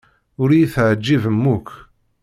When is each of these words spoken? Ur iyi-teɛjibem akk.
Ur 0.41 0.49
iyi-teɛjibem 0.51 1.43
akk. 1.55 1.67